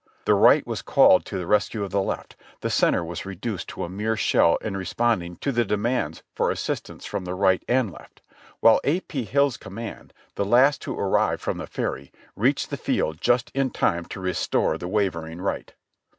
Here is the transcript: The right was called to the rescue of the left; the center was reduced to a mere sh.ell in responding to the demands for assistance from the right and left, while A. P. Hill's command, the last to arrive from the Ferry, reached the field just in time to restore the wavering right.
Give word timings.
The 0.25 0.33
right 0.33 0.65
was 0.65 0.81
called 0.81 1.25
to 1.25 1.37
the 1.37 1.45
rescue 1.45 1.83
of 1.83 1.91
the 1.91 2.01
left; 2.01 2.35
the 2.61 2.71
center 2.71 3.03
was 3.05 3.23
reduced 3.23 3.67
to 3.67 3.83
a 3.83 3.87
mere 3.89 4.15
sh.ell 4.17 4.55
in 4.55 4.75
responding 4.75 5.35
to 5.35 5.51
the 5.51 5.63
demands 5.63 6.23
for 6.33 6.49
assistance 6.49 7.05
from 7.05 7.23
the 7.23 7.35
right 7.35 7.63
and 7.67 7.91
left, 7.93 8.23
while 8.61 8.81
A. 8.83 9.01
P. 9.01 9.25
Hill's 9.25 9.57
command, 9.57 10.11
the 10.33 10.43
last 10.43 10.81
to 10.81 10.99
arrive 10.99 11.39
from 11.39 11.59
the 11.59 11.67
Ferry, 11.67 12.11
reached 12.35 12.71
the 12.71 12.77
field 12.77 13.21
just 13.21 13.51
in 13.53 13.69
time 13.69 14.05
to 14.05 14.19
restore 14.19 14.75
the 14.75 14.87
wavering 14.87 15.39
right. 15.39 15.71